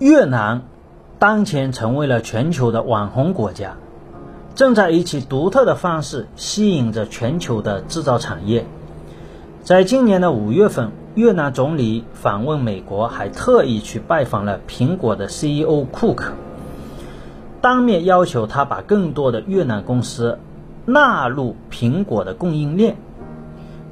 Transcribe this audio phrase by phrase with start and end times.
[0.00, 0.62] 越南
[1.20, 3.76] 当前成为了全球的网红国家，
[4.56, 8.66] 正在以其独特的方式吸引着全球的制造产业。
[9.62, 16.32] 在今年的五月份，越南总理访问美国，还特意去拜访了苹果的 CEO 库克，
[17.60, 20.40] 当面要求他把更多的越南公司
[20.86, 22.96] 纳入苹果的供应链。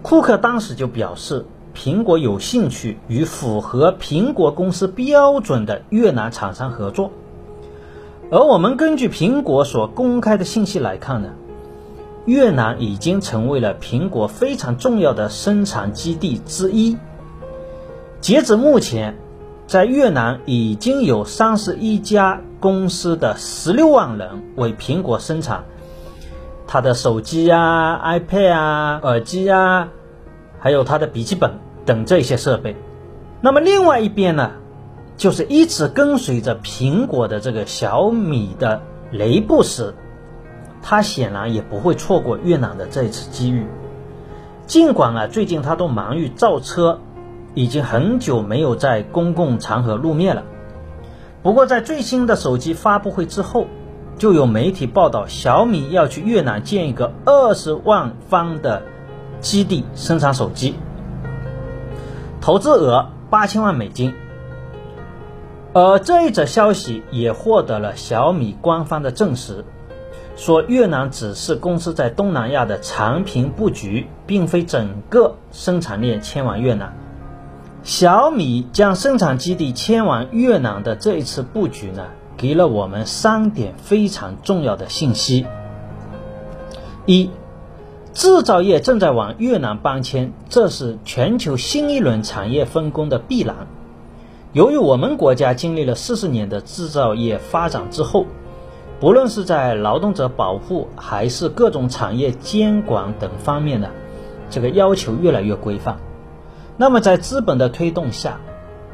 [0.02, 1.46] 库克当时就表示。
[1.74, 7.10] 苹果有兴趣与符合苹果公司标准的越南厂商合作，
[8.30, 11.30] 而我们根据苹果所公开的信息来看呢，
[12.26, 16.96] 越南已经成为了苹果非常重要的生产基地之一。
[18.20, 19.16] 截止目前，
[19.66, 25.64] 在越南已经有三十一家公司的十六万人为苹果生产
[26.66, 29.88] 它的手机啊、iPad 啊、耳机啊。
[30.62, 32.76] 还有他的笔记本等这些设备，
[33.40, 34.52] 那么另外一边呢，
[35.16, 39.92] 就是一直跟随着苹果的这个小米的雷布斯，
[40.80, 43.66] 他显然也不会错过越南的这一次机遇。
[44.68, 47.00] 尽管啊，最近他都忙于造车，
[47.54, 50.44] 已经很久没有在公共场合露面了。
[51.42, 53.66] 不过在最新的手机发布会之后，
[54.16, 58.84] 就有媒体报道小米要去越南建一个二十万方的。
[59.42, 60.76] 基地生产手机，
[62.40, 64.14] 投资额八千万美金。
[65.74, 69.64] 而这一则消息也获得了小米官方的证实，
[70.36, 76.94] 说越南只是公司在东南亚的产品布局，并非整个生产链迁往越南。
[77.82, 85.46] 小米将生产基地迁往越南的这一次布局呢，给了我们三点非常重要的信息：
[87.06, 87.28] 一。
[88.12, 93.56] 制造业正在往越南搬迁，这是全球新一轮产业分工的必然。
[94.52, 98.26] 由于我们国家经历了四十年的制造业发展之后，
[99.00, 103.88] 不论是在劳动者保护还是各种产业监管等方面呢，
[104.50, 105.96] 这个要求越来越规范。
[106.76, 108.38] 那么在资本的推动下，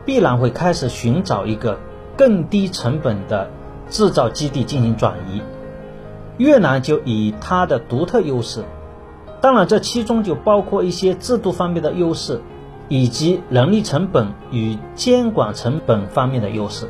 [0.07, 1.81] 必然会开始寻找一个
[2.17, 3.51] 更低成本的
[3.91, 5.43] 制造基地进行转移。
[6.37, 8.63] 越南就以它的独特优势。
[9.41, 12.41] 当然，这其中就包括一些制度方面的优势，
[12.89, 16.89] 以及人力成本与监管成本方面的优势。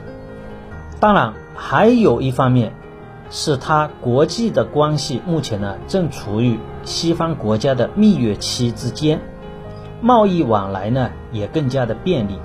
[0.98, 2.72] 当然，还有一方面，
[3.30, 9.20] 是它国际的关系目前呢正处于西方国家的蜜月期之间，
[10.00, 12.38] 贸易往来呢也更加的便利。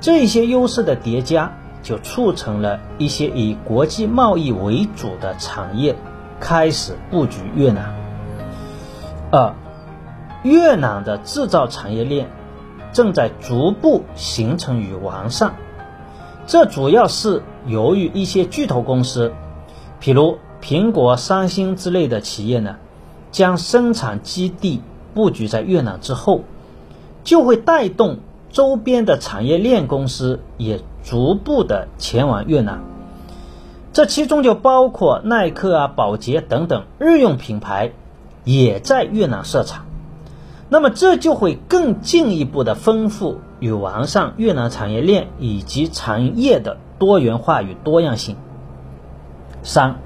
[0.00, 1.52] 这些优势的叠加，
[1.82, 5.96] 就促成了一些以国际贸易为主的产业
[6.38, 7.92] 开始布局越南。
[9.30, 9.54] 二，
[10.42, 12.30] 越南的制造产业链
[12.92, 15.54] 正在逐步形成与完善，
[16.46, 19.32] 这主要是由于一些巨头公司，
[20.00, 22.76] 譬如苹果、三星之类的企业呢，
[23.30, 26.40] 将生产基地布局在越南之后，
[27.22, 32.80] 就会带动周边的产业链公司也逐步的前往越南，
[33.92, 37.92] 这其中就包括耐克啊、宝洁等等日用品牌。
[38.48, 39.84] 也在越南设厂，
[40.70, 48.36] 那么这就会更进一步的丰富与完善越南产业链以及产业的多元化与多样性。
[49.62, 49.96] 三，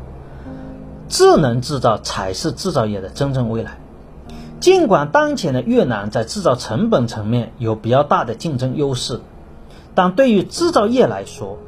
[1.08, 3.78] 智能制造才是制造业的真正未来。
[4.58, 9.20] 尽管当前的越南在制造成本层面有比较大的竞争优势，
[9.94, 11.58] 但对于制造业来说，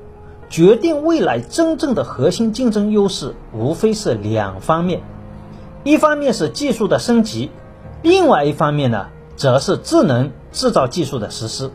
[0.51, 5.03] 决定未来真正的核心竞争优势无非是两方面。
[5.85, 7.51] 一方面是技术的升级，
[8.03, 11.71] 另外一方面呢，则是智能制造技术的实施。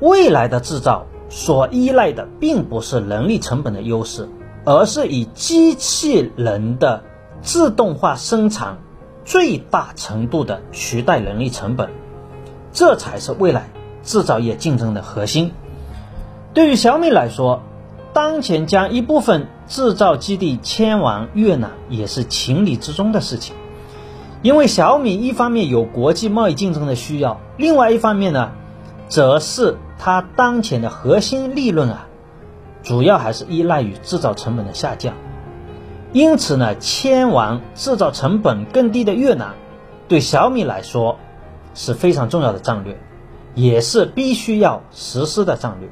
[0.00, 4.28] 未来的制造所依赖的并不是人力成本的优势，
[4.64, 7.04] 而是以机器人的
[7.42, 8.78] 自动化生产
[9.24, 11.90] 最大程度的取代人力成本，
[12.72, 13.70] 这才是未来
[14.02, 15.52] 制造业竞争的核心。
[16.54, 17.62] 对于小米来说，
[18.12, 23.54] 当前将一部分制造基地迁往越南也是情理之中的事情，
[24.42, 28.52] 因为小米一方面有国际贸易竞争的需要，另外一方面呢，
[29.08, 32.06] 则是它当前的核心利润啊，
[32.82, 35.14] 主要还是依赖于制造成本的下降。
[36.12, 39.54] 因此呢，迁往制造成本更低的越南，
[40.08, 41.18] 对小米来说
[41.74, 43.00] 是非常重要的战略，
[43.54, 45.88] 也是必须要实施的战略。